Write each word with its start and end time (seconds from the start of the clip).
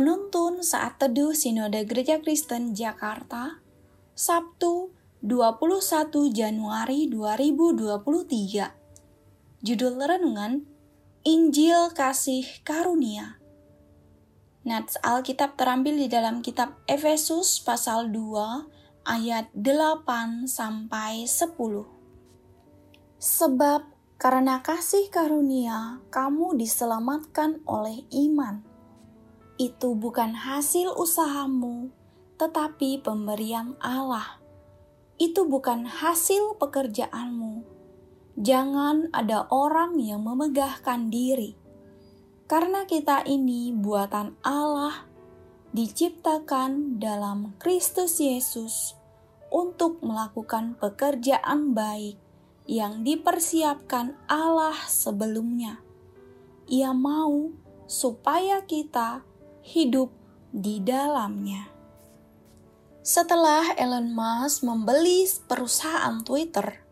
Penuntun 0.00 0.64
saat 0.64 0.96
teduh 0.96 1.36
Sinode 1.36 1.84
Gereja 1.84 2.24
Kristen 2.24 2.72
Jakarta, 2.72 3.60
Sabtu 4.16 4.96
21 5.20 6.08
Januari 6.32 7.04
2023. 7.04 9.60
Judul 9.60 10.00
renungan 10.00 10.64
Injil 11.20 11.92
Kasih 11.92 12.48
Karunia. 12.64 13.44
Nats 14.64 14.96
Alkitab 15.04 15.60
terambil 15.60 16.00
di 16.00 16.08
dalam 16.08 16.40
kitab 16.40 16.80
Efesus 16.88 17.60
pasal 17.60 18.08
2 18.08 19.04
ayat 19.04 19.52
8 19.52 20.48
sampai 20.48 21.28
10. 21.28 21.60
Sebab 23.20 23.84
karena 24.16 24.64
kasih 24.64 25.12
karunia 25.12 26.00
kamu 26.08 26.56
diselamatkan 26.56 27.60
oleh 27.68 28.08
iman 28.16 28.69
itu 29.60 29.92
bukan 29.92 30.32
hasil 30.32 30.96
usahamu, 30.96 31.92
tetapi 32.40 33.04
pemberian 33.04 33.76
Allah. 33.76 34.40
Itu 35.20 35.44
bukan 35.44 35.84
hasil 35.84 36.56
pekerjaanmu. 36.56 37.60
Jangan 38.40 39.12
ada 39.12 39.44
orang 39.52 40.00
yang 40.00 40.24
memegahkan 40.24 41.12
diri, 41.12 41.60
karena 42.48 42.88
kita 42.88 43.28
ini 43.28 43.68
buatan 43.76 44.32
Allah, 44.40 45.04
diciptakan 45.76 46.96
dalam 46.96 47.52
Kristus 47.60 48.16
Yesus 48.16 48.96
untuk 49.52 50.00
melakukan 50.00 50.72
pekerjaan 50.80 51.76
baik 51.76 52.16
yang 52.64 53.04
dipersiapkan 53.04 54.16
Allah 54.24 54.78
sebelumnya. 54.88 55.84
Ia 56.64 56.96
mau 56.96 57.52
supaya 57.84 58.64
kita 58.64 59.28
hidup 59.62 60.10
di 60.50 60.82
dalamnya. 60.82 61.70
Setelah 63.00 63.72
Elon 63.80 64.12
Musk 64.12 64.60
membeli 64.60 65.24
perusahaan 65.48 66.20
Twitter, 66.20 66.84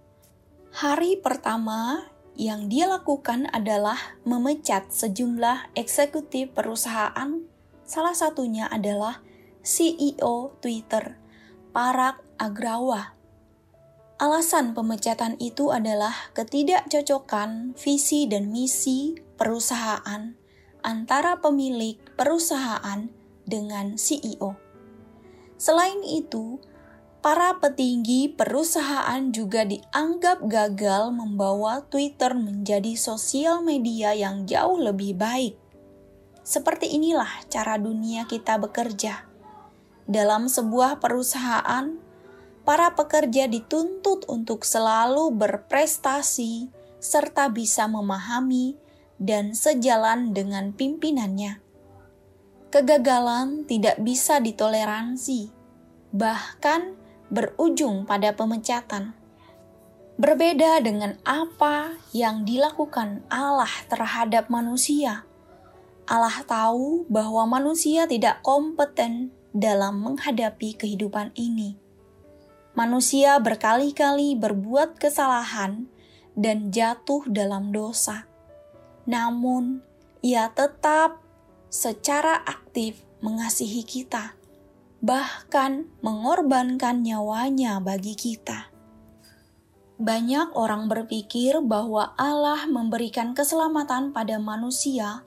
hari 0.72 1.20
pertama 1.20 2.08
yang 2.38 2.70
dia 2.70 2.86
lakukan 2.86 3.50
adalah 3.50 3.98
memecat 4.22 4.94
sejumlah 4.94 5.75
eksekutif 5.75 6.55
perusahaan. 6.55 7.44
Salah 7.83 8.14
satunya 8.14 8.70
adalah 8.70 9.20
CEO 9.60 10.55
Twitter, 10.62 11.19
Parag 11.75 12.22
Agrawa. 12.38 13.19
Alasan 14.22 14.72
pemecatan 14.72 15.34
itu 15.42 15.75
adalah 15.75 16.14
ketidakcocokan 16.34 17.75
visi 17.75 18.27
dan 18.30 18.50
misi 18.55 19.19
perusahaan 19.38 20.38
antara 20.83 21.39
pemilik 21.43 21.98
perusahaan 22.15 23.11
dengan 23.48 23.97
CEO. 23.97 24.55
Selain 25.59 25.98
itu, 26.07 26.62
para 27.19 27.59
petinggi 27.59 28.31
perusahaan 28.31 29.34
juga 29.34 29.67
dianggap 29.67 30.47
gagal 30.47 31.11
membawa 31.11 31.83
Twitter 31.89 32.37
menjadi 32.37 32.95
sosial 32.95 33.65
media 33.67 34.15
yang 34.15 34.47
jauh 34.47 34.79
lebih 34.79 35.19
baik. 35.19 35.59
Seperti 36.47 36.95
inilah 36.95 37.45
cara 37.51 37.77
dunia 37.77 38.25
kita 38.25 38.56
bekerja. 38.56 39.27
Dalam 40.09 40.49
sebuah 40.49 41.03
perusahaan, 41.03 42.01
para 42.65 42.97
pekerja 42.97 43.44
dituntut 43.49 44.25
untuk 44.28 44.65
selalu 44.65 45.28
berprestasi 45.37 46.72
serta 46.97 47.53
bisa 47.53 47.84
memahami 47.84 48.88
dan 49.19 49.53
sejalan 49.53 50.31
dengan 50.31 50.71
pimpinannya. 50.71 51.59
Kegagalan 52.71 53.67
tidak 53.67 53.99
bisa 53.99 54.39
ditoleransi, 54.39 55.51
bahkan 56.15 56.95
berujung 57.29 58.06
pada 58.06 58.33
pemecatan. 58.33 59.12
Berbeda 60.19 60.83
dengan 60.83 61.15
apa 61.23 61.95
yang 62.11 62.43
dilakukan 62.43 63.23
Allah 63.31 63.71
terhadap 63.87 64.51
manusia. 64.51 65.23
Allah 66.09 66.43
tahu 66.43 67.06
bahwa 67.06 67.47
manusia 67.47 68.09
tidak 68.11 68.43
kompeten 68.43 69.31
dalam 69.55 70.03
menghadapi 70.03 70.75
kehidupan 70.75 71.31
ini. 71.39 71.79
Manusia 72.75 73.39
berkali-kali 73.41 74.37
berbuat 74.37 74.99
kesalahan 74.99 75.89
dan 76.39 76.71
jatuh 76.71 77.27
dalam 77.27 77.75
dosa 77.75 78.28
namun 79.08 79.80
ia 80.20 80.52
tetap 80.52 81.24
secara 81.72 82.44
aktif 82.44 83.00
mengasihi 83.24 83.80
kita, 83.80 84.36
bahkan 85.00 85.88
mengorbankan 86.04 87.00
nyawanya 87.00 87.80
bagi 87.80 88.12
kita. 88.12 88.69
Banyak 89.98 90.54
orang 90.54 90.86
berpikir 90.86 91.58
bahwa 91.64 92.14
Allah 92.20 92.69
memberikan 92.69 93.34
keselamatan 93.34 94.14
pada 94.14 94.38
manusia 94.38 95.26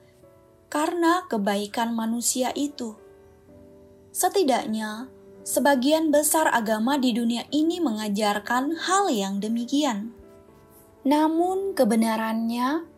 karena 0.72 1.28
kebaikan 1.28 1.92
manusia 1.92 2.54
itu. 2.56 2.96
Setidaknya, 4.16 5.12
sebagian 5.44 6.08
besar 6.08 6.48
agama 6.48 6.96
di 6.96 7.12
dunia 7.12 7.44
ini 7.52 7.82
mengajarkan 7.84 8.80
hal 8.88 9.12
yang 9.12 9.44
demikian. 9.44 10.16
Namun, 11.04 11.76
kebenarannya 11.76 12.91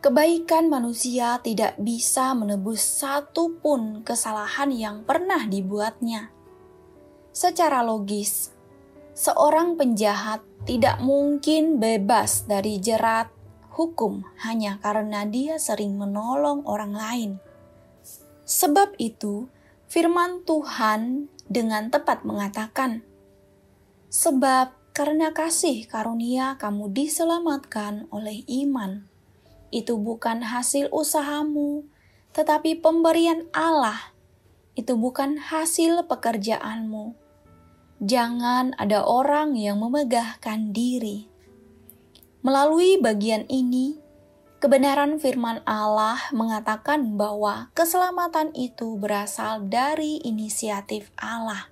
Kebaikan 0.00 0.72
manusia 0.72 1.44
tidak 1.44 1.76
bisa 1.76 2.32
menebus 2.32 2.80
satu 2.80 3.52
pun 3.60 4.00
kesalahan 4.00 4.72
yang 4.72 4.96
pernah 5.04 5.44
dibuatnya. 5.44 6.32
Secara 7.36 7.84
logis, 7.84 8.48
seorang 9.12 9.76
penjahat 9.76 10.40
tidak 10.64 11.04
mungkin 11.04 11.76
bebas 11.76 12.48
dari 12.48 12.80
jerat 12.80 13.28
hukum 13.76 14.24
hanya 14.40 14.80
karena 14.80 15.28
dia 15.28 15.60
sering 15.60 16.00
menolong 16.00 16.64
orang 16.64 16.96
lain. 16.96 17.30
Sebab 18.48 18.96
itu, 18.96 19.52
firman 19.84 20.48
Tuhan 20.48 21.28
dengan 21.44 21.92
tepat 21.92 22.24
mengatakan, 22.24 23.04
"Sebab 24.08 24.96
karena 24.96 25.36
kasih 25.36 25.84
karunia 25.84 26.56
kamu 26.56 26.88
diselamatkan 26.88 28.08
oleh 28.08 28.48
iman." 28.64 29.09
Itu 29.70 29.94
bukan 29.98 30.42
hasil 30.42 30.90
usahamu, 30.90 31.86
tetapi 32.34 32.78
pemberian 32.78 33.46
Allah. 33.54 34.14
Itu 34.74 34.98
bukan 34.98 35.38
hasil 35.38 36.06
pekerjaanmu. 36.06 37.14
Jangan 38.02 38.74
ada 38.78 39.06
orang 39.06 39.54
yang 39.54 39.82
memegahkan 39.82 40.74
diri. 40.74 41.26
Melalui 42.40 42.96
bagian 42.98 43.44
ini, 43.50 44.00
kebenaran 44.58 45.20
firman 45.20 45.60
Allah 45.68 46.18
mengatakan 46.32 47.14
bahwa 47.20 47.68
keselamatan 47.76 48.56
itu 48.56 48.96
berasal 48.96 49.68
dari 49.68 50.22
inisiatif 50.24 51.12
Allah. 51.20 51.68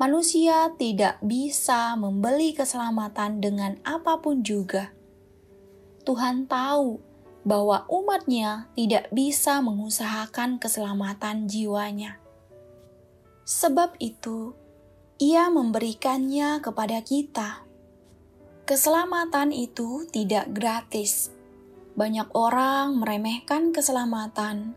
Manusia 0.00 0.74
tidak 0.74 1.22
bisa 1.22 1.94
membeli 1.94 2.50
keselamatan 2.50 3.38
dengan 3.38 3.78
apa 3.86 4.18
pun 4.18 4.42
juga 4.42 4.90
Tuhan 6.04 6.44
tahu 6.44 7.00
bahwa 7.44 7.84
umatnya 7.88 8.72
tidak 8.72 9.12
bisa 9.12 9.60
mengusahakan 9.60 10.56
keselamatan 10.56 11.44
jiwanya. 11.44 12.20
Sebab 13.44 14.00
itu, 14.00 14.56
ia 15.20 15.52
memberikannya 15.52 16.64
kepada 16.64 17.04
kita. 17.04 17.68
Keselamatan 18.64 19.52
itu 19.52 20.08
tidak 20.08 20.48
gratis. 20.56 21.28
Banyak 21.92 22.32
orang 22.32 22.96
meremehkan 22.96 23.76
keselamatan 23.76 24.72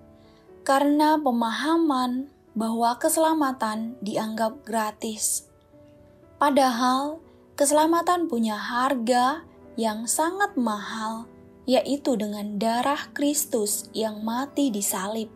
karena 0.67 1.15
pemahaman 1.15 2.27
bahwa 2.51 2.99
keselamatan 2.99 3.95
dianggap 4.03 4.67
gratis. 4.67 5.47
Padahal, 6.35 7.23
keselamatan 7.55 8.27
punya 8.27 8.59
harga 8.59 9.46
yang 9.77 10.09
sangat 10.09 10.57
mahal, 10.57 11.29
yaitu 11.69 12.17
dengan 12.17 12.57
darah 12.57 13.13
Kristus 13.13 13.85
yang 13.93 14.25
mati 14.25 14.73
di 14.73 14.81
salib. 14.81 15.29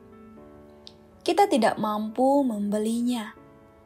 Kita 1.21 1.45
tidak 1.45 1.77
mampu 1.77 2.41
membelinya, 2.41 3.37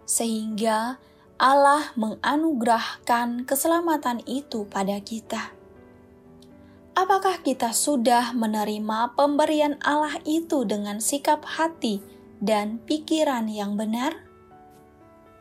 sehingga 0.08 0.96
Allah 1.36 1.92
menganugerahkan 2.00 3.44
keselamatan 3.44 4.24
itu 4.24 4.64
pada 4.72 4.96
kita. 5.04 5.52
Apakah 6.96 7.44
kita 7.44 7.76
sudah 7.76 8.32
menerima 8.32 9.20
pemberian 9.20 9.76
Allah 9.84 10.16
itu 10.24 10.64
dengan 10.64 11.04
sikap 11.04 11.44
hati 11.44 12.00
dan 12.40 12.80
pikiran 12.88 13.52
yang 13.52 13.76
benar? 13.76 14.16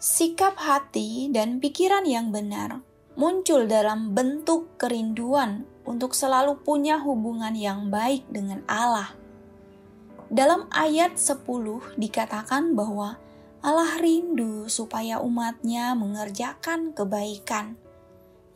Sikap 0.02 0.58
hati 0.58 1.30
dan 1.30 1.62
pikiran 1.62 2.02
yang 2.02 2.34
benar 2.34 2.82
muncul 3.14 3.70
dalam 3.70 4.10
bentuk 4.10 4.74
kerinduan 4.74 5.66
untuk 5.86 6.18
selalu 6.18 6.58
punya 6.58 6.98
hubungan 6.98 7.54
yang 7.54 7.92
baik 7.92 8.26
dengan 8.26 8.66
Allah. 8.66 9.14
Dalam 10.34 10.66
ayat 10.74 11.14
10 11.14 11.46
dikatakan 11.94 12.74
bahwa 12.74 13.22
Allah 13.62 13.96
rindu 14.02 14.66
supaya 14.66 15.22
umatnya 15.22 15.94
mengerjakan 15.94 16.90
kebaikan 16.90 17.78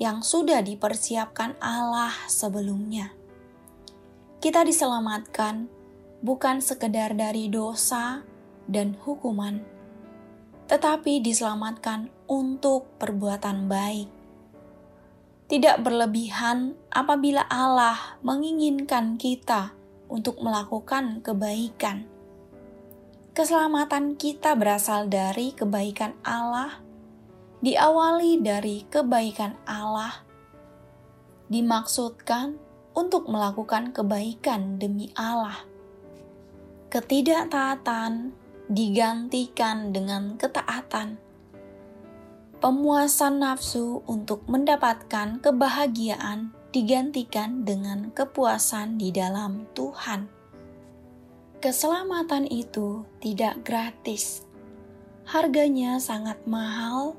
yang 0.02 0.26
sudah 0.26 0.58
dipersiapkan 0.60 1.54
Allah 1.62 2.12
sebelumnya. 2.26 3.14
Kita 4.42 4.66
diselamatkan 4.66 5.70
bukan 6.22 6.58
sekedar 6.58 7.14
dari 7.14 7.46
dosa 7.46 8.22
dan 8.66 8.98
hukuman, 9.06 9.62
tetapi 10.66 11.22
diselamatkan 11.22 12.10
untuk 12.26 12.90
perbuatan 12.98 13.70
baik. 13.70 14.17
Tidak 15.48 15.80
berlebihan 15.80 16.76
apabila 16.92 17.40
Allah 17.48 18.20
menginginkan 18.20 19.16
kita 19.16 19.72
untuk 20.12 20.44
melakukan 20.44 21.24
kebaikan. 21.24 22.04
Keselamatan 23.32 24.20
kita 24.20 24.52
berasal 24.60 25.08
dari 25.08 25.56
kebaikan 25.56 26.12
Allah, 26.20 26.84
diawali 27.64 28.44
dari 28.44 28.84
kebaikan 28.92 29.56
Allah, 29.64 30.20
dimaksudkan 31.48 32.60
untuk 32.92 33.24
melakukan 33.32 33.96
kebaikan 33.96 34.76
demi 34.76 35.08
Allah. 35.16 35.64
Ketidaktaatan 36.92 38.36
digantikan 38.68 39.96
dengan 39.96 40.36
ketaatan. 40.36 41.27
Pemuasan 42.58 43.38
nafsu 43.38 44.02
untuk 44.10 44.42
mendapatkan 44.50 45.38
kebahagiaan 45.38 46.50
digantikan 46.74 47.62
dengan 47.62 48.10
kepuasan 48.10 48.98
di 48.98 49.14
dalam 49.14 49.70
Tuhan. 49.78 50.26
Keselamatan 51.62 52.50
itu 52.50 53.06
tidak 53.22 53.62
gratis. 53.62 54.42
Harganya 55.22 56.02
sangat 56.02 56.42
mahal, 56.50 57.14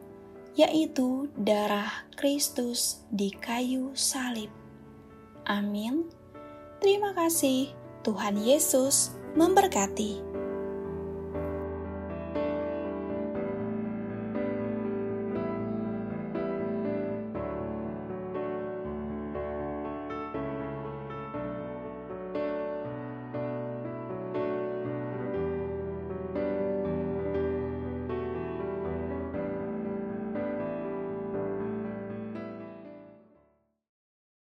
yaitu 0.60 1.32
darah 1.40 2.04
Kristus 2.20 3.08
di 3.08 3.32
kayu 3.32 3.96
salib. 3.96 4.52
Amin. 5.48 6.04
Terima 6.84 7.16
kasih, 7.16 7.72
Tuhan 8.04 8.36
Yesus 8.36 9.16
memberkati. 9.40 10.29